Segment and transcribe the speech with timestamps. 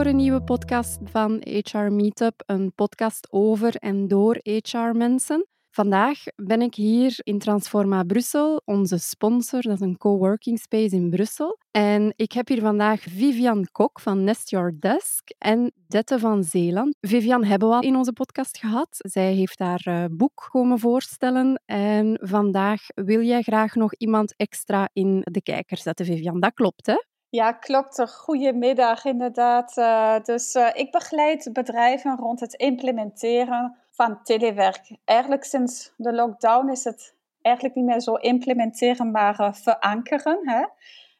[0.00, 5.46] voor een nieuwe podcast van HR Meetup, een podcast over en door HR-mensen.
[5.70, 9.62] Vandaag ben ik hier in Transforma Brussel, onze sponsor.
[9.62, 11.58] Dat is een coworking space in Brussel.
[11.70, 16.96] En ik heb hier vandaag Vivian Kok van Nest Your Desk en Dette van Zeeland.
[17.00, 18.88] Vivian hebben we al in onze podcast gehad.
[18.90, 21.62] Zij heeft haar uh, boek komen voorstellen.
[21.66, 26.40] En vandaag wil jij graag nog iemand extra in de kijker zetten, Vivian.
[26.40, 26.96] Dat klopt, hè?
[27.30, 28.10] Ja, klopt.
[28.10, 29.76] Goedemiddag, inderdaad.
[29.76, 34.96] Uh, dus uh, ik begeleid bedrijven rond het implementeren van telewerk.
[35.04, 40.38] Eigenlijk sinds de lockdown is het eigenlijk niet meer zo implementeren, maar uh, verankeren.
[40.42, 40.64] Hè?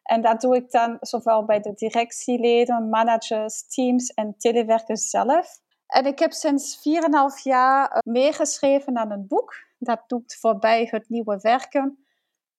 [0.03, 5.61] En dat doe ik dan zowel bij de directieleden, managers, teams en telewerkers zelf.
[5.87, 9.55] En ik heb sinds 4,5 jaar meegeschreven aan een boek.
[9.79, 12.05] Dat doet voorbij het nieuwe werken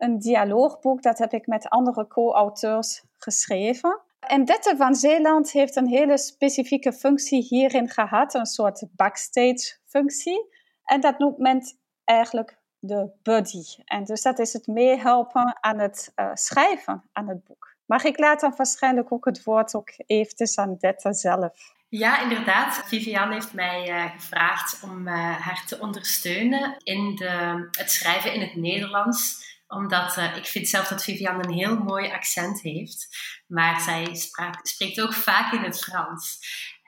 [0.02, 1.02] een dialoogboek.
[1.02, 4.02] Dat heb ik met andere co-auteurs geschreven.
[4.20, 10.50] En Dette van Zeeland heeft een hele specifieke functie hierin gehad, een soort backstage-functie.
[10.84, 11.62] En dat noemt men
[12.04, 13.64] eigenlijk de buddy.
[13.86, 17.76] En dus dat is het meehelpen aan het uh, schrijven aan het boek.
[17.86, 21.74] Mag ik later waarschijnlijk ook het woord ook eventjes aan Dette zelf?
[21.90, 22.84] Ja, inderdaad.
[22.86, 28.42] Vivian heeft mij uh, gevraagd om uh, haar te ondersteunen in de, het schrijven in
[28.42, 33.08] het Nederlands omdat uh, ik vind zelf dat Vivian een heel mooi accent heeft.
[33.48, 34.16] Maar zij
[34.62, 36.40] spreekt ook vaak in het Frans.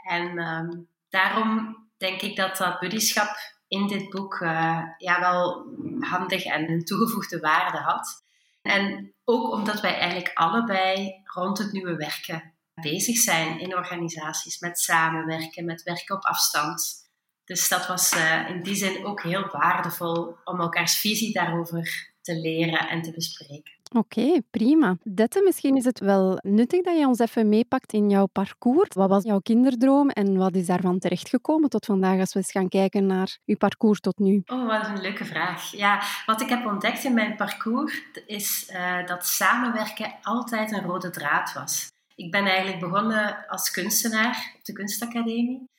[0.07, 3.35] En um, daarom denk ik dat dat buddyschap
[3.67, 5.65] in dit boek uh, ja, wel
[5.99, 8.23] handig en een toegevoegde waarde had.
[8.61, 14.79] En ook omdat wij eigenlijk allebei rond het nieuwe werken bezig zijn in organisaties, met
[14.79, 17.01] samenwerken, met werken op afstand.
[17.45, 22.39] Dus dat was uh, in die zin ook heel waardevol om elkaars visie daarover te
[22.39, 23.71] leren en te bespreken.
[23.95, 24.97] Oké, okay, prima.
[25.03, 28.89] Dette, misschien is het wel nuttig dat je ons even meepakt in jouw parcours.
[28.93, 32.69] Wat was jouw kinderdroom en wat is daarvan terechtgekomen tot vandaag als we eens gaan
[32.69, 34.41] kijken naar uw parcours tot nu?
[34.45, 35.71] Oh, wat een leuke vraag.
[35.71, 41.09] Ja, wat ik heb ontdekt in mijn parcours is uh, dat samenwerken altijd een rode
[41.09, 41.91] draad was.
[42.15, 45.69] Ik ben eigenlijk begonnen als kunstenaar op de kunstacademie.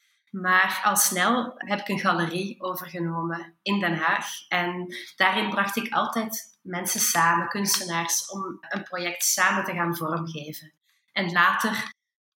[0.41, 4.27] Maar al snel heb ik een galerie overgenomen in Den Haag.
[4.49, 10.73] En daarin bracht ik altijd mensen samen, kunstenaars, om een project samen te gaan vormgeven.
[11.12, 11.93] En later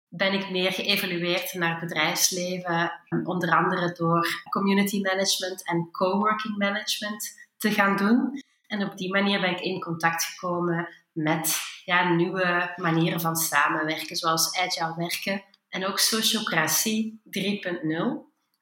[0.09, 2.93] ben ik meer geëvalueerd naar het bedrijfsleven,
[3.25, 8.43] onder andere door community management en coworking management te gaan doen.
[8.67, 14.17] En op die manier ben ik in contact gekomen met ja, nieuwe manieren van samenwerken,
[14.17, 17.41] zoals agile werken en ook Sociocratie 3.0,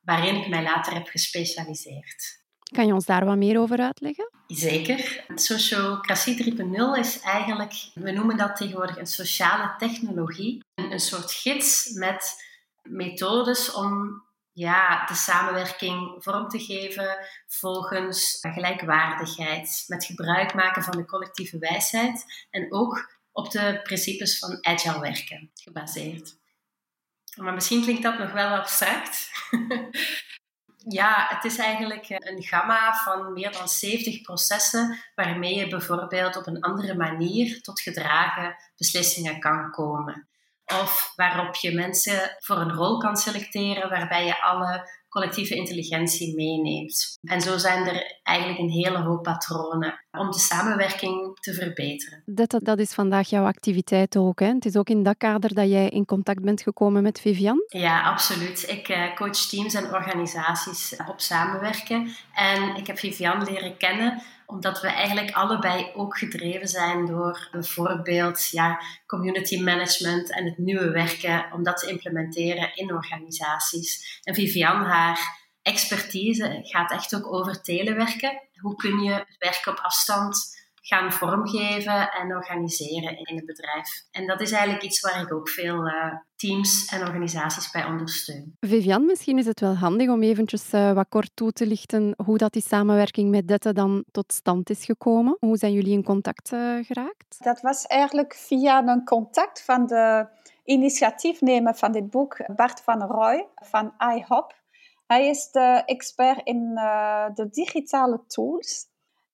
[0.00, 2.40] waarin ik mij later heb gespecialiseerd.
[2.74, 4.30] Kan je ons daar wat meer over uitleggen?
[4.46, 5.24] Zeker.
[5.34, 10.64] Sociocratie 3.0 is eigenlijk, we noemen dat tegenwoordig een sociale technologie.
[10.74, 12.34] Een, een soort gids met
[12.82, 21.04] methodes om ja, de samenwerking vorm te geven volgens gelijkwaardigheid, met gebruik maken van de
[21.04, 26.40] collectieve wijsheid en ook op de principes van agile werken gebaseerd.
[27.37, 29.31] Maar misschien klinkt dat nog wel abstract.
[30.98, 36.47] ja, het is eigenlijk een gamma van meer dan 70 processen waarmee je bijvoorbeeld op
[36.47, 40.28] een andere manier tot gedragen beslissingen kan komen.
[40.66, 47.18] Of waarop je mensen voor een rol kan selecteren waarbij je alle collectieve intelligentie meeneemt.
[47.22, 52.22] En zo zijn er eigenlijk een hele hoop patronen om de samenwerking te verbeteren.
[52.26, 54.40] Dat, dat is vandaag jouw activiteit ook.
[54.40, 54.46] Hè?
[54.46, 57.64] Het is ook in dat kader dat jij in contact bent gekomen met Vivian?
[57.66, 58.68] Ja, absoluut.
[58.68, 62.08] Ik uh, coach teams en organisaties op samenwerken.
[62.34, 68.48] En ik heb Vivian leren kennen omdat we eigenlijk allebei ook gedreven zijn door bijvoorbeeld
[68.50, 74.20] ja, community management en het nieuwe werken, om dat te implementeren in organisaties.
[74.22, 78.41] En Vivian, haar expertise gaat echt ook over telewerken.
[78.60, 84.06] Hoe kun je werken op afstand gaan vormgeven en organiseren in het bedrijf.
[84.10, 88.56] En dat is eigenlijk iets waar ik ook veel uh, teams en organisaties bij ondersteun.
[88.60, 92.38] Vivian, misschien is het wel handig om eventjes uh, wat kort toe te lichten hoe
[92.38, 95.36] dat die samenwerking met Dette dan tot stand is gekomen.
[95.40, 97.36] Hoe zijn jullie in contact uh, geraakt?
[97.38, 100.26] Dat was eigenlijk via een contact van de
[100.64, 104.60] initiatiefnemer van dit boek, Bart van Roy van iHop.
[105.06, 106.74] Hij is de expert in
[107.34, 108.90] de digitale tools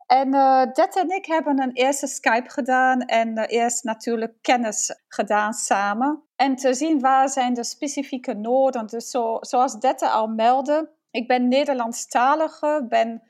[0.09, 5.01] en uh, Det en ik hebben een eerste Skype gedaan en uh, eerst natuurlijk kennis
[5.09, 6.23] gedaan samen.
[6.37, 8.87] En te zien waar zijn de specifieke noden.
[8.87, 13.23] Dus zo, zoals Dette al meldde, ik ben Nederlandstalige, ben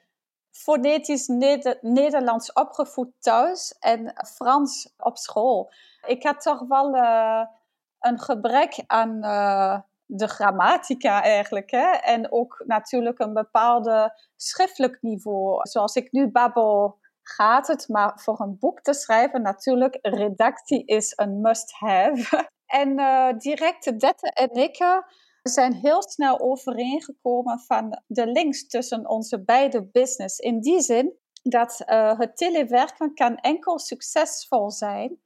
[0.50, 5.72] fonetisch Neder Nederlands opgevoed thuis en Frans op school.
[6.06, 7.44] Ik had toch wel uh,
[7.98, 9.20] een gebrek aan
[10.10, 11.70] de grammatica eigenlijk.
[11.70, 11.90] Hè?
[11.90, 15.60] En ook natuurlijk een bepaalde schriftelijk niveau.
[15.62, 17.88] Zoals ik nu babbel, gaat het.
[17.88, 22.48] Maar voor een boek te schrijven, natuurlijk, redactie is een must-have.
[22.82, 25.02] en uh, direct Dette en ik
[25.42, 30.38] zijn heel snel overeengekomen van de links tussen onze beide business.
[30.38, 31.12] In die zin
[31.42, 35.18] dat uh, het telewerken kan enkel succesvol zijn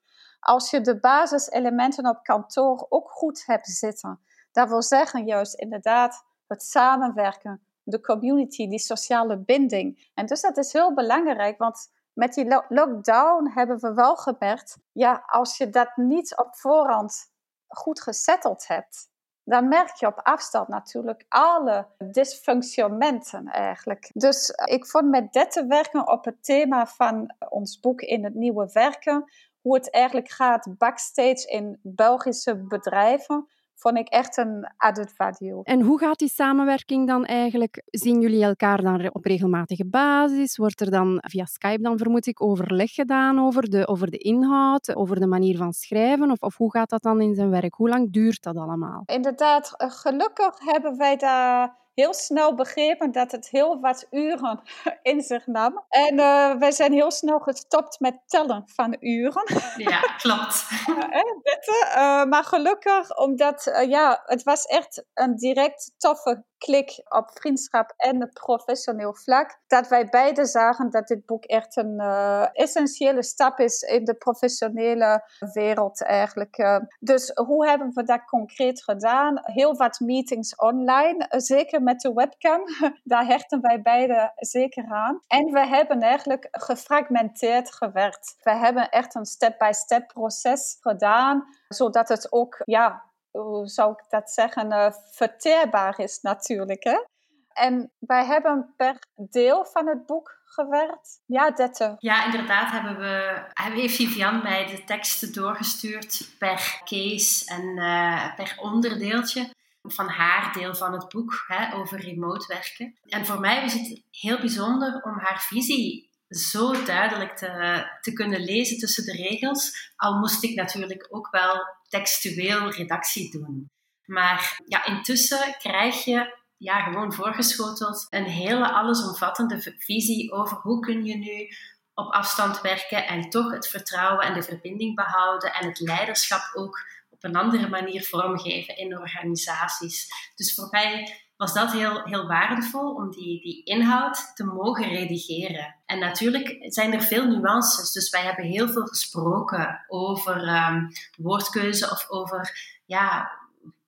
[0.42, 4.20] als je de basiselementen op kantoor ook goed hebt zitten.
[4.52, 10.10] Dat wil zeggen juist inderdaad het samenwerken, de community, die sociale binding.
[10.14, 15.22] En dus dat is heel belangrijk, want met die lockdown hebben we wel gemerkt, ja,
[15.26, 17.30] als je dat niet op voorhand
[17.68, 19.10] goed gesetteld hebt,
[19.44, 24.10] dan merk je op afstand natuurlijk alle dysfunctionementen eigenlijk.
[24.12, 28.34] Dus ik vond met dit te werken op het thema van ons boek in het
[28.34, 29.24] nieuwe werken,
[29.60, 33.48] hoe het eigenlijk gaat backstage in Belgische bedrijven,
[33.82, 35.62] vond ik echt een added value.
[35.62, 37.82] En hoe gaat die samenwerking dan eigenlijk?
[37.86, 40.56] Zien jullie elkaar dan op regelmatige basis?
[40.56, 44.94] Wordt er dan via Skype dan vermoed ik overleg gedaan over de, over de inhoud,
[44.94, 46.30] over de manier van schrijven?
[46.30, 47.74] Of, of hoe gaat dat dan in zijn werk?
[47.74, 49.02] Hoe lang duurt dat allemaal?
[49.06, 54.60] Inderdaad, eh, gelukkig hebben wij daar heel snel begrepen dat het heel wat uren
[55.02, 55.84] in zich nam.
[55.88, 59.44] En uh, wij zijn heel snel gestopt met tellen van uren.
[59.76, 60.64] Ja, klopt.
[61.96, 68.30] uh, maar gelukkig, omdat ja, het was echt een direct toffe klik op vriendschap en
[68.32, 69.58] professioneel vlak.
[69.66, 74.14] Dat wij beide zagen dat dit boek echt een uh, essentiële stap is in de
[74.14, 76.58] professionele wereld eigenlijk.
[76.58, 79.40] Uh, dus hoe hebben we dat concreet gedaan?
[79.42, 82.62] Heel wat meetings online, zeker met de webcam.
[83.04, 85.20] Daar hechten wij beide zeker aan.
[85.26, 88.36] En we hebben eigenlijk gefragmenteerd gewerkt.
[88.42, 94.30] We hebben echt een step-by-step proces gedaan, zodat het ook ja, hoe zou ik dat
[94.30, 96.84] zeggen, uh, verteerbaar is natuurlijk.
[96.84, 97.04] Hè?
[97.52, 101.22] En wij hebben per deel van het boek gewerkt.
[101.26, 101.94] Ja, Dette.
[101.98, 108.56] Ja, inderdaad hebben we, heeft Vivian mij de teksten doorgestuurd per case en uh, per
[108.60, 109.50] onderdeeltje
[109.82, 112.98] van haar deel van het boek hè, over remote werken.
[113.02, 118.40] En voor mij was het heel bijzonder om haar visie zo duidelijk te, te kunnen
[118.40, 119.92] lezen tussen de regels.
[119.96, 123.70] Al moest ik natuurlijk ook wel textueel redactie doen.
[124.04, 131.04] Maar ja, intussen krijg je ja, gewoon voorgeschoteld een hele allesomvattende visie over hoe kun
[131.04, 131.48] je nu
[131.94, 136.86] op afstand werken en toch het vertrouwen en de verbinding behouden en het leiderschap ook
[137.22, 140.08] op een andere manier vormgeven in organisaties.
[140.34, 145.76] Dus voor mij was dat heel, heel waardevol om die, die inhoud te mogen redigeren.
[145.86, 151.90] En natuurlijk zijn er veel nuances, dus wij hebben heel veel gesproken over um, woordkeuze
[151.90, 152.50] of over
[152.86, 153.30] ja,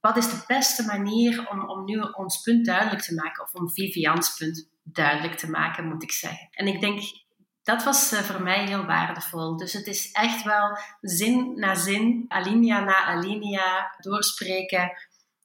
[0.00, 3.70] wat is de beste manier om, om nu ons punt duidelijk te maken, of om
[3.70, 6.48] Vivians punt duidelijk te maken, moet ik zeggen.
[6.50, 7.00] En ik denk,
[7.64, 9.56] dat was uh, voor mij heel waardevol.
[9.56, 14.92] Dus het is echt wel zin na zin, alinea na alinea, doorspreken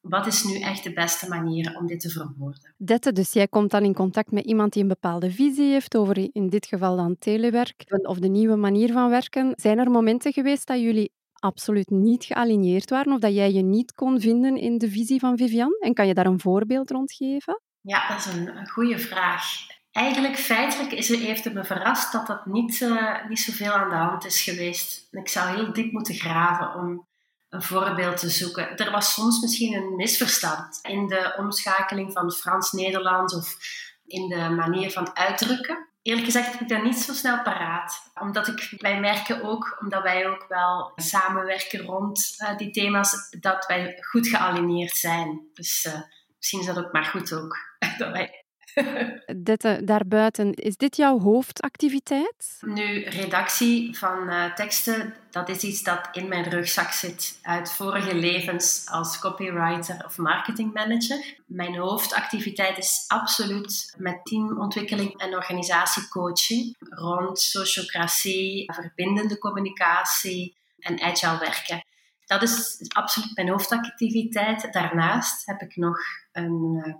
[0.01, 2.73] wat is nu echt de beste manier om dit te verwoorden?
[2.77, 6.29] Dette, dus jij komt dan in contact met iemand die een bepaalde visie heeft over
[6.31, 9.53] in dit geval dan telewerk of de nieuwe manier van werken.
[9.55, 13.93] Zijn er momenten geweest dat jullie absoluut niet gealigneerd waren of dat jij je niet
[13.93, 15.77] kon vinden in de visie van Vivian?
[15.79, 17.61] En kan je daar een voorbeeld rond geven?
[17.81, 19.43] Ja, dat is een goede vraag.
[19.91, 23.95] Eigenlijk feitelijk is heeft het me verrast dat dat niet, uh, niet zoveel aan de
[23.95, 25.07] hand is geweest.
[25.11, 27.07] Ik zou heel diep moeten graven om
[27.49, 28.77] een voorbeeld te zoeken.
[28.77, 33.57] Er was soms misschien een misverstand in de omschakeling van Frans-Nederlands of
[34.05, 35.87] in de manier van uitdrukken.
[36.01, 38.11] Eerlijk gezegd heb ik dat niet zo snel paraat.
[38.21, 43.65] Omdat ik, wij merken ook, omdat wij ook wel samenwerken rond uh, die thema's, dat
[43.65, 45.49] wij goed gealineerd zijn.
[45.53, 46.01] Dus uh,
[46.37, 47.57] misschien is dat ook maar goed ook,
[47.97, 48.38] dat wij
[49.49, 52.57] dit, uh, daarbuiten, is dit jouw hoofdactiviteit?
[52.61, 58.15] Nu, redactie van uh, teksten, dat is iets dat in mijn rugzak zit uit vorige
[58.15, 61.35] levens als copywriter of marketingmanager.
[61.45, 71.83] Mijn hoofdactiviteit is absoluut met teamontwikkeling en organisatiecoaching rond sociocratie, verbindende communicatie en agile werken.
[72.25, 74.73] Dat is absoluut mijn hoofdactiviteit.
[74.73, 75.97] Daarnaast heb ik nog
[76.31, 76.93] een uh,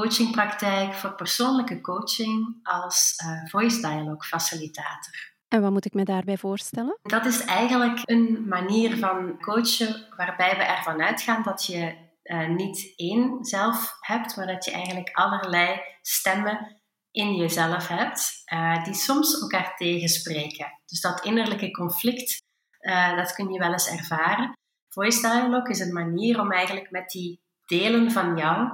[0.00, 5.34] coachingpraktijk voor persoonlijke coaching als uh, voice dialogue facilitator.
[5.48, 6.98] En wat moet ik me daarbij voorstellen?
[7.02, 12.92] Dat is eigenlijk een manier van coachen waarbij we ervan uitgaan dat je uh, niet
[12.96, 19.40] één zelf hebt, maar dat je eigenlijk allerlei stemmen in jezelf hebt, uh, die soms
[19.40, 20.80] elkaar tegenspreken.
[20.86, 22.42] Dus dat innerlijke conflict,
[23.16, 24.52] dat kun je wel eens ervaren.
[24.88, 28.68] voice dialogue is een manier om eigenlijk met die delen van jou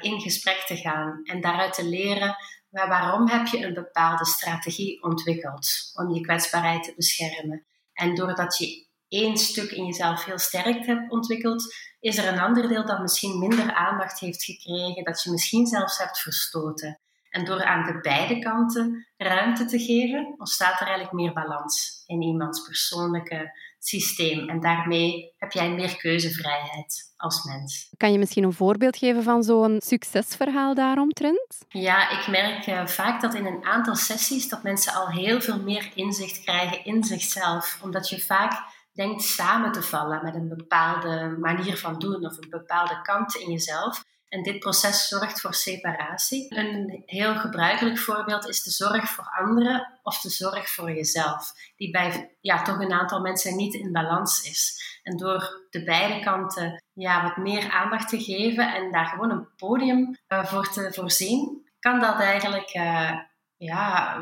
[0.00, 2.36] in gesprek te gaan en daaruit te leren
[2.70, 7.64] waarom heb je een bepaalde strategie ontwikkeld om je kwetsbaarheid te beschermen.
[7.92, 12.68] En doordat je één stuk in jezelf heel sterk hebt ontwikkeld, is er een ander
[12.68, 16.98] deel dat misschien minder aandacht heeft gekregen, dat je misschien zelfs hebt verstoten.
[17.30, 22.22] En door aan de beide kanten ruimte te geven, ontstaat er eigenlijk meer balans in
[22.22, 24.48] iemands persoonlijke systeem.
[24.48, 27.92] En daarmee heb jij meer keuzevrijheid als mens.
[27.96, 31.58] Kan je misschien een voorbeeld geven van zo'n succesverhaal daaromtrent?
[31.68, 35.62] Ja, ik merk uh, vaak dat in een aantal sessies dat mensen al heel veel
[35.62, 37.78] meer inzicht krijgen in zichzelf.
[37.82, 38.52] Omdat je vaak
[38.92, 43.50] denkt samen te vallen met een bepaalde manier van doen of een bepaalde kant in
[43.50, 44.04] jezelf.
[44.28, 46.58] En dit proces zorgt voor separatie.
[46.58, 51.90] Een heel gebruikelijk voorbeeld is de zorg voor anderen of de zorg voor jezelf, die
[51.90, 54.86] bij ja, toch een aantal mensen niet in balans is.
[55.02, 59.48] En door de beide kanten ja, wat meer aandacht te geven en daar gewoon een
[59.56, 63.18] podium uh, voor te voorzien, kan dat eigenlijk uh,
[63.56, 64.16] ja,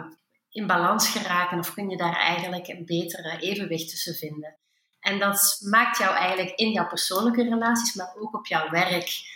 [0.51, 4.57] in balans geraken of kun je daar eigenlijk een betere evenwicht tussen vinden.
[5.01, 9.35] En dat maakt jou eigenlijk in jouw persoonlijke relaties, maar ook op jouw werk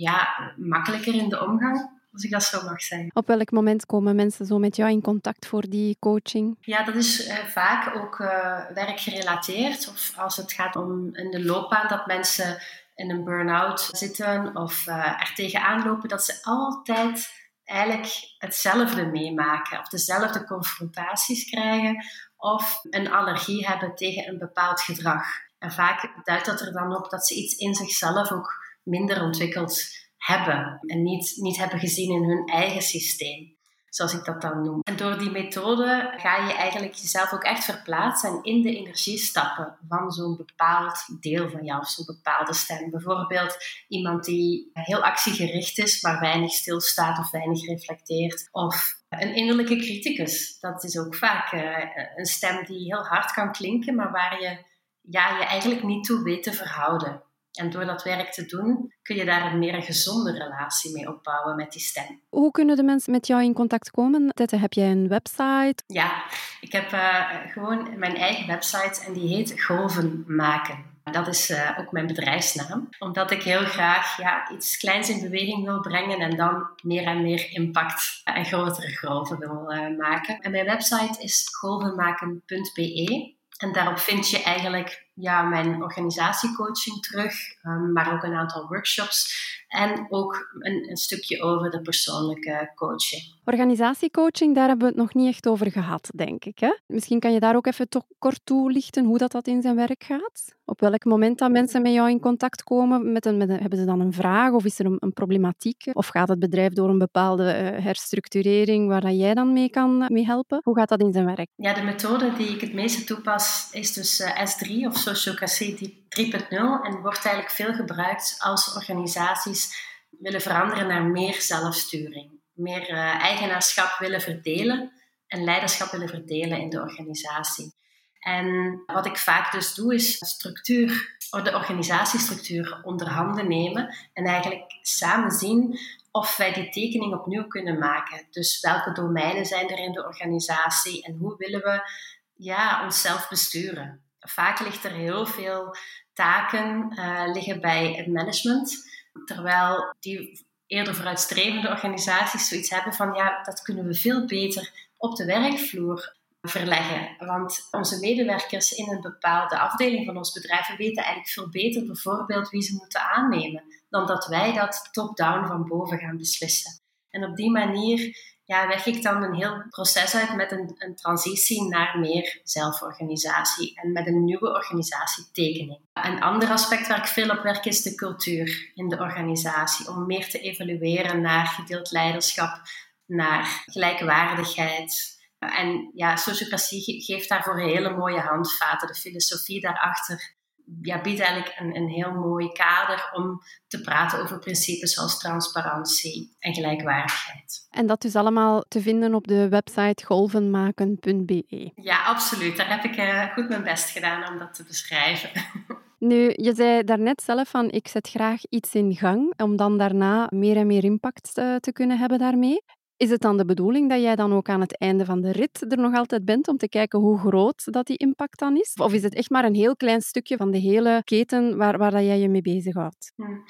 [0.00, 3.10] ja, makkelijker in de omgang, als ik dat zo mag zeggen.
[3.12, 6.56] Op welk moment komen mensen zo met jou in contact voor die coaching?
[6.60, 9.88] Ja, dat is eh, vaak ook uh, werkgerelateerd.
[9.88, 12.58] Of als het gaat om in de loopbaan dat mensen
[12.94, 19.78] in een burn-out zitten of uh, er tegenaan lopen, dat ze altijd eigenlijk hetzelfde meemaken
[19.78, 22.04] of dezelfde confrontaties krijgen
[22.36, 25.24] of een allergie hebben tegen een bepaald gedrag.
[25.58, 29.98] En vaak duidt dat er dan op dat ze iets in zichzelf ook minder ontwikkeld
[30.16, 33.56] hebben en niet, niet hebben gezien in hun eigen systeem,
[33.88, 34.80] zoals ik dat dan noem.
[34.82, 39.18] En door die methode ga je eigenlijk jezelf ook echt verplaatsen en in de energie
[39.18, 42.90] stappen van zo'n bepaald deel van jou of zo'n bepaalde stem.
[42.90, 43.56] Bijvoorbeeld
[43.88, 48.48] iemand die heel actiegericht is, maar weinig stilstaat of weinig reflecteert.
[48.52, 50.58] Of een innerlijke criticus.
[50.60, 54.68] Dat is ook vaak eh, een stem die heel hard kan klinken, maar waar je
[55.00, 57.22] ja, je eigenlijk niet toe weet te verhouden.
[57.52, 61.56] En door dat werk te doen, kun je daar een meer gezonde relatie mee opbouwen
[61.56, 62.20] met die stem.
[62.28, 64.28] Hoe kunnen de mensen met jou in contact komen?
[64.28, 65.82] Tette, heb jij een website?
[65.86, 66.24] Ja,
[66.60, 70.88] ik heb uh, gewoon mijn eigen website en die heet Golven Maken.
[71.04, 75.64] Dat is uh, ook mijn bedrijfsnaam, omdat ik heel graag ja, iets kleins in beweging
[75.64, 80.40] wil brengen en dan meer en meer impact en grotere golven wil uh, maken.
[80.40, 83.34] En mijn website is golvenmaken.be.
[83.58, 89.48] En daarop vind je eigenlijk ja, mijn organisatiecoaching terug, um, maar ook een aantal workshops
[89.70, 93.22] en ook een, een, stukje over de persoonlijke coaching.
[93.44, 96.58] Organisatiecoaching, daar hebben we het nog niet echt over gehad, denk ik.
[96.58, 96.76] Hè?
[96.86, 100.04] Misschien kan je daar ook even toch kort toelichten hoe dat, dat in zijn werk
[100.04, 100.58] gaat?
[100.64, 103.12] Op welk moment dat mensen met jou in contact komen?
[103.12, 105.90] Met een, met een, hebben ze dan een vraag of is er een, een, problematiek?
[105.92, 110.06] Of gaat het bedrijf door een bepaalde uh, herstructurering waar dat jij dan mee kan
[110.08, 110.60] mee helpen?
[110.62, 111.48] Hoe gaat dat in zijn werk?
[111.56, 116.50] Ja, de methode die ik het meeste toepas is dus uh, S3 of Sociocratie 3.0
[116.82, 123.98] en wordt eigenlijk veel gebruikt als organisaties willen veranderen naar meer zelfsturing, meer uh, eigenaarschap
[123.98, 124.92] willen verdelen
[125.26, 127.74] en leiderschap willen verdelen in de organisatie.
[128.20, 134.78] En wat ik vaak dus doe, is structuur, de organisatiestructuur onder handen nemen en eigenlijk
[134.82, 135.78] samen zien
[136.10, 138.26] of wij die tekening opnieuw kunnen maken.
[138.30, 141.90] Dus welke domeinen zijn er in de organisatie en hoe willen we
[142.34, 144.09] ja, onszelf besturen?
[144.20, 145.76] Vaak ligt er heel veel
[146.12, 148.90] taken uh, liggen bij het management,
[149.24, 155.16] terwijl die eerder vooruitstrevende organisaties zoiets hebben van ja, dat kunnen we veel beter op
[155.16, 157.26] de werkvloer verleggen.
[157.26, 162.50] Want onze medewerkers in een bepaalde afdeling van ons bedrijf weten eigenlijk veel beter bijvoorbeeld
[162.50, 166.80] wie ze moeten aannemen, dan dat wij dat top-down van boven gaan beslissen.
[167.10, 168.16] En op die manier
[168.50, 173.80] ja, werk ik dan een heel proces uit met een, een transitie naar meer zelforganisatie
[173.80, 175.80] en met een nieuwe organisatietekening.
[175.92, 180.06] Een ander aspect waar ik veel op werk is de cultuur in de organisatie, om
[180.06, 182.62] meer te evalueren naar gedeeld leiderschap,
[183.06, 185.18] naar gelijkwaardigheid.
[185.38, 188.88] En ja, sociocratie geeft daarvoor hele mooie handvaten.
[188.88, 190.34] De filosofie daarachter
[190.82, 196.36] ja, biedt eigenlijk een, een heel mooi kader om te praten over principes zoals transparantie
[196.38, 197.66] en gelijkwaardigheid.
[197.70, 201.72] En dat is allemaal te vinden op de website golvenmaken.be.
[201.74, 202.56] Ja, absoluut.
[202.56, 205.30] Daar heb ik uh, goed mijn best gedaan om dat te beschrijven.
[206.00, 210.26] Nu, je zei daarnet zelf van ik zet graag iets in gang om dan daarna
[210.30, 212.62] meer en meer impact uh, te kunnen hebben daarmee.
[213.00, 215.72] Is het dan de bedoeling dat jij dan ook aan het einde van de rit
[215.72, 218.74] er nog altijd bent om te kijken hoe groot dat die impact dan is?
[218.74, 221.90] Of is het echt maar een heel klein stukje van de hele keten waar, waar
[221.90, 223.12] dat jij je mee bezighoudt?
[223.16, 223.44] Hmm.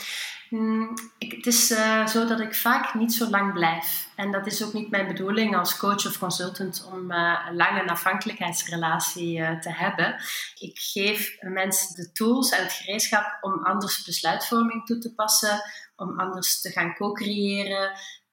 [0.49, 4.09] Hmm, het is uh, zo dat ik vaak niet zo lang blijf.
[4.17, 7.89] En dat is ook niet mijn bedoeling als coach of consultant om uh, een lange
[7.89, 10.15] afhankelijkheidsrelatie uh, te hebben.
[10.59, 15.61] Ik geef mensen de tools en het gereedschap om anders besluitvorming toe te passen,
[15.97, 17.91] om anders te gaan co-creëren,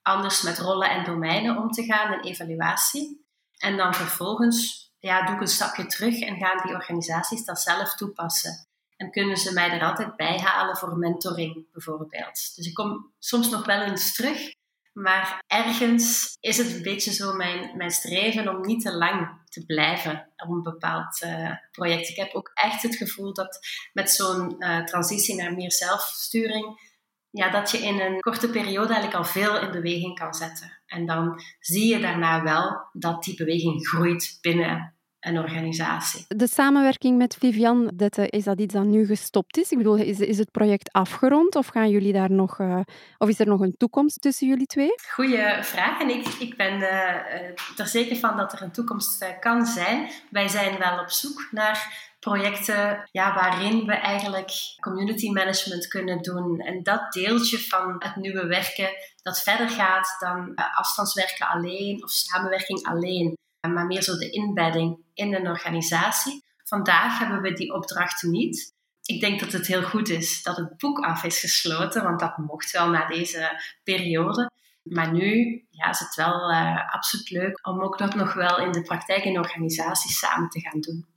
[0.07, 3.25] anders met rollen en domeinen om te gaan, een evaluatie.
[3.57, 7.95] En dan vervolgens ja, doe ik een stapje terug en gaan die organisaties dat zelf
[7.95, 8.67] toepassen.
[8.95, 12.55] En kunnen ze mij er altijd bij halen voor mentoring bijvoorbeeld.
[12.55, 14.51] Dus ik kom soms nog wel eens terug,
[14.93, 19.65] maar ergens is het een beetje zo mijn, mijn streven om niet te lang te
[19.65, 22.09] blijven op een bepaald uh, project.
[22.09, 23.59] Ik heb ook echt het gevoel dat
[23.93, 26.95] met zo'n uh, transitie naar meer zelfsturing
[27.29, 30.77] ja, dat je in een korte periode eigenlijk al veel in beweging kan zetten.
[30.86, 36.25] En dan zie je daarna wel dat die beweging groeit binnen een organisatie.
[36.27, 39.72] De samenwerking met Vivian Dette, is dat iets dat nu gestopt is?
[39.72, 42.79] Ik bedoel, is, is het project afgerond of gaan jullie daar nog, uh,
[43.17, 44.93] of is er nog een toekomst tussen jullie twee?
[45.12, 46.01] Goeie vraag.
[46.01, 50.10] En ik, ik ben uh, er zeker van dat er een toekomst uh, kan zijn.
[50.29, 56.60] Wij zijn wel op zoek naar projecten ja, waarin we eigenlijk community management kunnen doen.
[56.60, 58.89] En dat deeltje van het nieuwe werken
[59.22, 64.98] dat verder gaat dan uh, afstandswerken alleen of samenwerking alleen, maar meer zo de inbedding
[65.13, 66.43] in een organisatie.
[66.63, 68.74] Vandaag hebben we die opdracht niet.
[69.03, 72.38] Ik denk dat het heel goed is dat het boek af is gesloten, want dat
[72.38, 74.51] mocht wel na deze periode.
[74.84, 78.72] Maar nu ja, is het wel uh, absoluut leuk om ook dat nog wel in
[78.72, 81.15] de praktijk in organisaties samen te gaan doen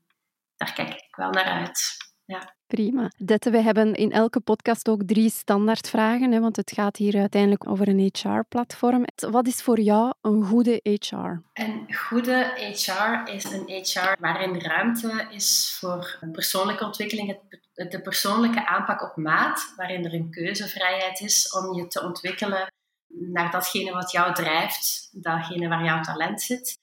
[0.60, 1.96] daar kijk ik wel naar uit.
[2.24, 2.54] Ja.
[2.66, 3.10] Prima.
[3.16, 7.68] Dette, we hebben in elke podcast ook drie standaardvragen, hè, want het gaat hier uiteindelijk
[7.68, 9.04] over een HR-platform.
[9.30, 11.16] Wat is voor jou een goede HR?
[11.52, 17.38] Een goede HR is een HR waarin ruimte is voor persoonlijke ontwikkeling,
[17.72, 22.72] de persoonlijke aanpak op maat, waarin er een keuzevrijheid is om je te ontwikkelen
[23.06, 26.79] naar datgene wat jou drijft, datgene waar jouw talent zit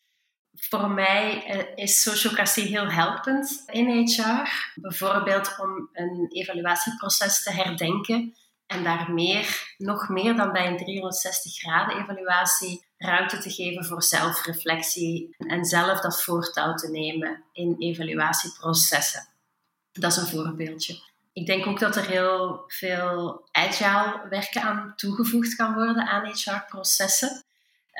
[0.59, 4.71] voor mij eh, is sociocratie heel helpend in HR.
[4.75, 11.53] Bijvoorbeeld om een evaluatieproces te herdenken en daar meer, nog meer dan bij een 360
[11.53, 19.27] graden evaluatie ruimte te geven voor zelfreflectie en zelf dat voortouw te nemen in evaluatieprocessen.
[19.91, 20.99] Dat is een voorbeeldje.
[21.33, 27.45] Ik denk ook dat er heel veel agile werken aan toegevoegd kan worden aan HR-processen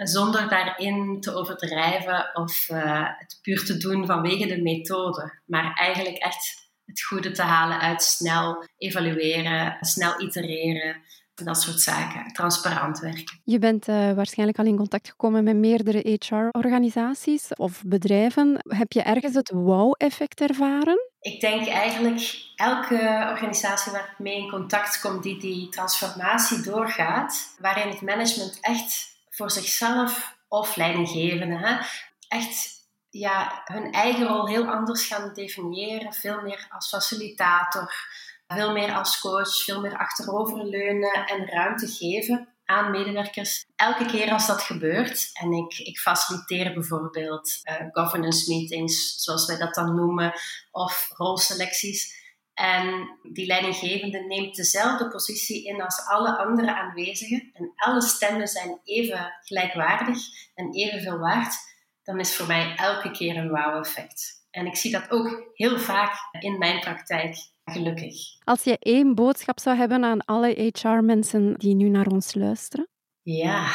[0.03, 6.17] zonder daarin te overdrijven of uh, het puur te doen vanwege de methode, maar eigenlijk
[6.17, 10.95] echt het goede te halen uit snel evalueren, snel itereren,
[11.33, 13.41] dat soort zaken, transparant werken.
[13.43, 18.59] Je bent uh, waarschijnlijk al in contact gekomen met meerdere HR-organisaties of bedrijven.
[18.67, 21.09] Heb je ergens het wow-effect ervaren?
[21.19, 22.21] Ik denk eigenlijk
[22.55, 28.57] elke organisatie waar ik mee in contact kom die die transformatie doorgaat, waarin het management
[28.61, 31.57] echt voor zichzelf of leidinggevenden.
[31.57, 31.77] Hè?
[32.27, 36.13] Echt ja, hun eigen rol heel anders gaan definiëren.
[36.13, 37.93] Veel meer als facilitator,
[38.47, 43.65] veel meer als coach, veel meer achteroverleunen en ruimte geven aan medewerkers.
[43.75, 49.57] Elke keer als dat gebeurt, en ik, ik faciliteer bijvoorbeeld uh, governance meetings, zoals wij
[49.57, 50.33] dat dan noemen,
[50.71, 52.26] of rolselecties,
[52.57, 58.79] en die leidinggevende neemt dezelfde positie in als alle andere aanwezigen en alle stemmen zijn
[58.83, 60.17] even gelijkwaardig
[60.55, 61.55] en evenveel waard,
[62.03, 64.45] dan is voor mij elke keer een wow-effect.
[64.51, 68.15] En ik zie dat ook heel vaak in mijn praktijk, gelukkig.
[68.43, 72.87] Als je één boodschap zou hebben aan alle HR-mensen die nu naar ons luisteren?
[73.21, 73.69] Ja,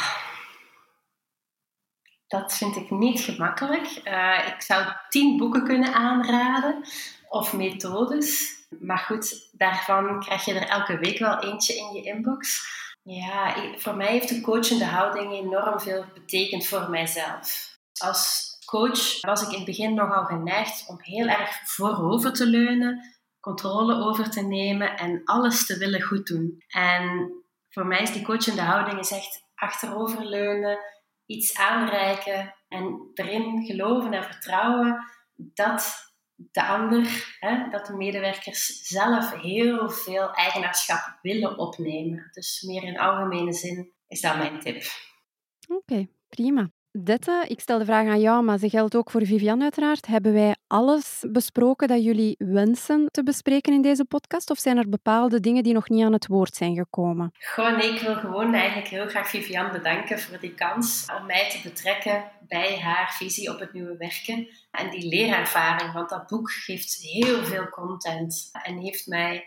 [2.27, 4.01] dat vind ik niet gemakkelijk.
[4.03, 6.81] Uh, ik zou tien boeken kunnen aanraden
[7.29, 8.61] of methodes.
[8.79, 12.71] Maar goed, daarvan krijg je er elke week wel eentje in je inbox.
[13.03, 17.77] Ja, voor mij heeft de coachende houding enorm veel betekend voor mijzelf.
[17.97, 23.15] Als coach was ik in het begin nogal geneigd om heel erg voorover te leunen,
[23.39, 26.63] controle over te nemen en alles te willen goed doen.
[26.67, 27.31] En
[27.69, 30.79] voor mij is die coachende houding is echt achteroverleunen,
[31.25, 35.05] iets aanreiken en erin geloven en vertrouwen
[35.35, 36.12] dat
[36.51, 42.29] de ander, hè, dat de medewerkers zelf heel veel eigenaarschap willen opnemen.
[42.31, 44.83] Dus meer in algemene zin is dat mijn tip.
[45.67, 46.71] Oké, prima.
[47.01, 50.05] Dette, ik stel de vraag aan jou, maar ze geldt ook voor Vivian uiteraard.
[50.05, 54.49] Hebben wij alles besproken dat jullie wensen te bespreken in deze podcast?
[54.49, 57.31] Of zijn er bepaalde dingen die nog niet aan het woord zijn gekomen?
[57.37, 61.49] Gewoon, nee, ik wil gewoon eigenlijk heel graag Vivian bedanken voor die kans om mij
[61.49, 65.93] te betrekken bij haar visie op het nieuwe werken en die leerervaring.
[65.93, 69.43] Want dat boek geeft heel veel content en heeft mij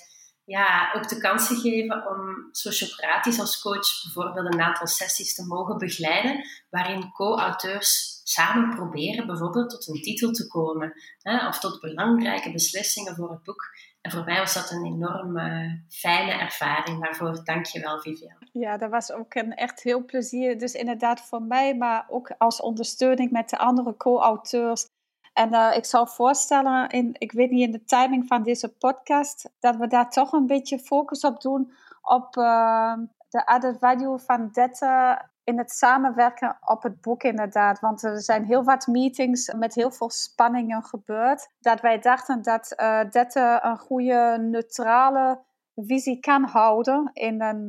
[0.47, 5.79] ja, ook de kans gegeven om sociocratisch als coach bijvoorbeeld een aantal sessies te mogen
[5.79, 12.53] begeleiden, waarin co-auteurs samen proberen bijvoorbeeld tot een titel te komen hè, of tot belangrijke
[12.53, 13.63] beslissingen voor het boek.
[14.01, 15.39] En voor mij was dat een enorm
[15.89, 16.99] fijne ervaring.
[16.99, 18.49] Waarvoor dank je wel, Vivian.
[18.53, 20.59] Ja, dat was ook een echt heel plezier.
[20.59, 24.87] Dus inderdaad voor mij, maar ook als ondersteuning met de andere co-auteurs.
[25.37, 29.51] En uh, ik zou voorstellen, in, ik weet niet in de timing van deze podcast,
[29.61, 31.73] dat we daar toch een beetje focus op doen
[32.03, 32.93] op uh,
[33.29, 37.81] de added value van Dette in het samenwerken op het boek inderdaad.
[37.81, 41.49] Want er zijn heel wat meetings met heel veel spanningen gebeurd.
[41.61, 42.75] Dat wij dachten dat
[43.37, 45.41] uh, een goede neutrale
[45.75, 47.67] visie kan houden in een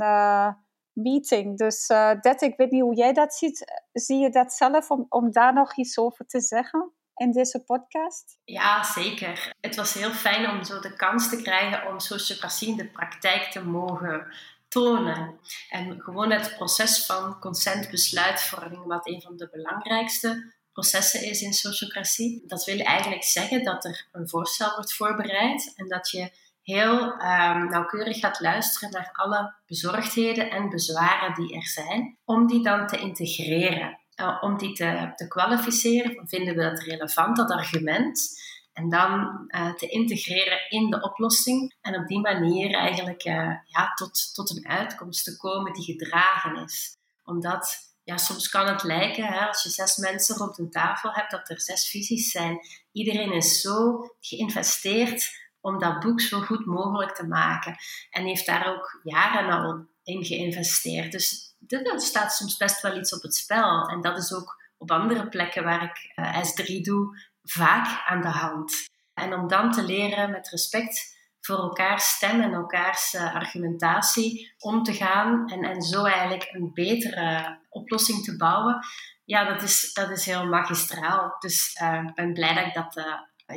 [0.93, 1.57] meeting.
[1.57, 1.87] Dus
[2.21, 3.83] Dette, ik weet niet hoe jij dat ziet.
[3.93, 6.91] Zie je dat zelf om, om daar nog iets over te zeggen?
[7.17, 8.39] In deze podcast?
[8.43, 9.53] Ja, zeker.
[9.61, 13.51] Het was heel fijn om zo de kans te krijgen om sociocratie in de praktijk
[13.51, 14.33] te mogen
[14.67, 15.39] tonen.
[15.69, 22.43] En gewoon het proces van consentbesluitvorming, wat een van de belangrijkste processen is in sociocratie.
[22.47, 27.69] Dat wil eigenlijk zeggen dat er een voorstel wordt voorbereid en dat je heel um,
[27.69, 32.97] nauwkeurig gaat luisteren naar alle bezorgdheden en bezwaren die er zijn, om die dan te
[32.97, 33.99] integreren.
[34.17, 38.39] Eh, om die te, te kwalificeren, vinden we dat relevant, dat argument,
[38.73, 43.93] en dan uh, te integreren in de oplossing en op die manier eigenlijk uh, ja,
[43.95, 46.97] tot, tot een uitkomst te komen die gedragen is.
[47.23, 51.31] Omdat ja, soms kan het lijken, hè, als je zes mensen rond een tafel hebt,
[51.31, 52.59] dat er zes visies zijn.
[52.91, 55.29] Iedereen is zo geïnvesteerd
[55.61, 57.75] om dat boek zo goed mogelijk te maken
[58.09, 61.11] en heeft daar ook jaren al in geïnvesteerd.
[61.11, 63.87] Dus er staat soms best wel iets op het spel.
[63.89, 68.27] En dat is ook op andere plekken waar ik uh, S3 doe, vaak aan de
[68.27, 68.73] hand.
[69.13, 74.83] En om dan te leren met respect voor elkaars stem en elkaars uh, argumentatie om
[74.83, 78.79] te gaan en, en zo eigenlijk een betere oplossing te bouwen,
[79.25, 81.35] ja, dat is, dat is heel magistraal.
[81.39, 83.03] Dus uh, ik ben blij dat ik dat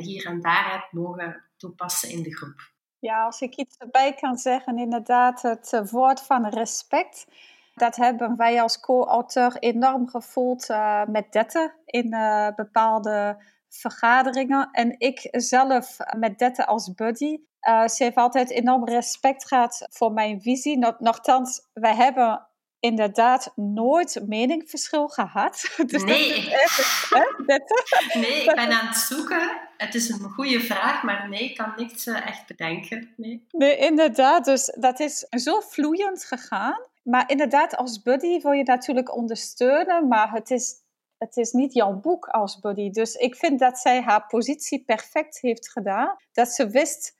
[0.01, 2.71] hier en daar heb mogen toepassen in de groep.
[2.99, 7.25] Ja, als ik iets erbij kan zeggen, inderdaad, het woord van respect
[7.73, 14.69] dat hebben wij als co-auteur enorm gevoeld uh, met Dette in uh, bepaalde vergaderingen.
[14.71, 17.37] En ik zelf met Dette als buddy.
[17.67, 20.77] Uh, ze heeft altijd enorm respect gehad voor mijn visie.
[20.99, 22.47] Nochtans, wij hebben
[22.79, 25.69] inderdaad nooit meningverschil gehad.
[25.85, 26.51] Dus nee.
[26.51, 29.59] Echt, hè, nee, ik ben aan het zoeken.
[29.77, 33.13] Het is een goede vraag, maar nee, ik kan niks echt bedenken.
[33.17, 33.45] Nee.
[33.51, 34.45] nee, inderdaad.
[34.45, 36.89] Dus dat is zo vloeiend gegaan.
[37.01, 40.75] Maar inderdaad, als buddy wil je natuurlijk ondersteunen, maar het is,
[41.17, 42.89] het is niet jouw boek als buddy.
[42.89, 46.15] Dus ik vind dat zij haar positie perfect heeft gedaan.
[46.31, 47.19] Dat ze wist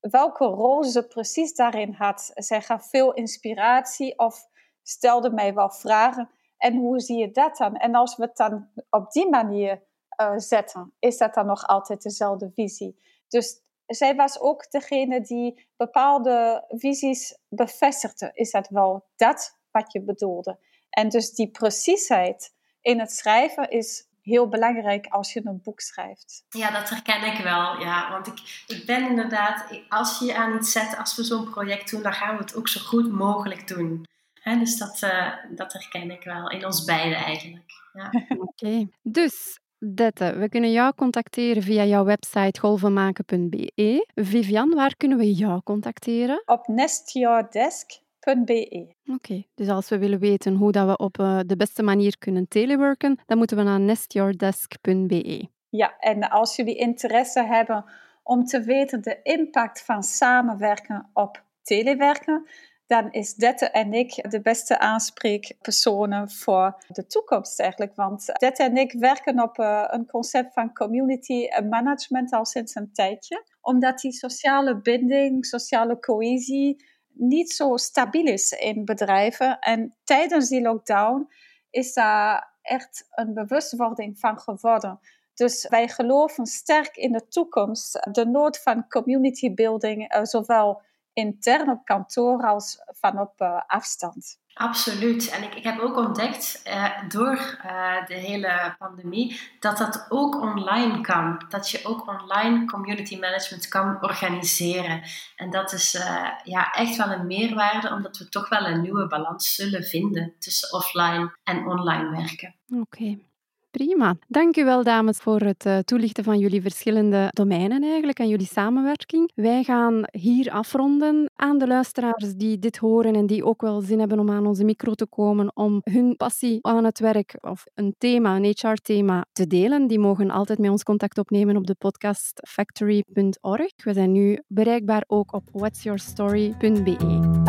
[0.00, 2.30] welke rol ze precies daarin had.
[2.34, 4.48] Zij gaf veel inspiratie of
[4.82, 6.30] stelde mij wel vragen.
[6.56, 7.76] En hoe zie je dat dan?
[7.76, 9.82] En als we het dan op die manier
[10.20, 13.00] uh, zetten, is dat dan nog altijd dezelfde visie.
[13.28, 13.62] Dus
[13.94, 18.30] zij was ook degene die bepaalde visies bevestigde.
[18.34, 20.58] Is dat wel dat wat je bedoelde?
[20.90, 26.44] En dus die preciesheid in het schrijven is heel belangrijk als je een boek schrijft.
[26.48, 27.80] Ja, dat herken ik wel.
[27.80, 31.50] Ja, want ik, ik ben inderdaad, als je je aan iets zet, als we zo'n
[31.50, 34.06] project doen, dan gaan we het ook zo goed mogelijk doen.
[34.42, 37.70] dus dat, uh, dat herken ik wel in ons beiden eigenlijk.
[37.92, 38.10] Ja.
[38.46, 44.06] Oké, dus Dette, we kunnen jou contacteren via jouw website golvenmaken.be.
[44.14, 46.42] Vivian, waar kunnen we jou contacteren?
[46.46, 48.94] Op nestyourdesk.be.
[49.06, 52.48] Oké, dus als we willen weten hoe dat we op uh, de beste manier kunnen
[52.48, 55.48] telewerken, dan moeten we naar nestyourdesk.be.
[55.68, 57.84] Ja, en als jullie interesse hebben
[58.22, 62.48] om te weten de impact van samenwerken op telewerken,
[62.90, 67.94] dan is Dette en ik de beste aanspreekpersonen voor de toekomst eigenlijk.
[67.94, 72.92] Want Dette en ik werken op uh, een concept van community management al sinds een
[72.92, 73.44] tijdje.
[73.60, 79.58] Omdat die sociale binding, sociale cohesie niet zo stabiel is in bedrijven.
[79.58, 81.28] En tijdens die lockdown
[81.70, 85.00] is daar echt een bewustwording van geworden.
[85.34, 91.70] Dus wij geloven sterk in de toekomst, de nood van community building, uh, zowel intern
[91.70, 94.38] op kantoor als van op uh, afstand.
[94.54, 95.30] Absoluut.
[95.30, 100.40] En ik, ik heb ook ontdekt uh, door uh, de hele pandemie dat dat ook
[100.40, 101.44] online kan.
[101.48, 105.02] Dat je ook online community management kan organiseren.
[105.36, 109.06] En dat is uh, ja, echt wel een meerwaarde, omdat we toch wel een nieuwe
[109.06, 112.54] balans zullen vinden tussen offline en online werken.
[112.68, 112.80] Oké.
[112.80, 113.29] Okay.
[113.70, 114.16] Prima.
[114.28, 118.46] Dank u wel, dames, voor het uh, toelichten van jullie verschillende domeinen eigenlijk en jullie
[118.46, 119.30] samenwerking.
[119.34, 123.98] Wij gaan hier afronden aan de luisteraars die dit horen en die ook wel zin
[123.98, 127.94] hebben om aan onze micro te komen om hun passie aan het werk of een
[127.98, 129.86] thema, een HR-thema te delen.
[129.86, 133.84] Die mogen altijd met ons contact opnemen op de podcast factory.org.
[133.84, 137.39] We zijn nu bereikbaar ook op whatsyourstory.be.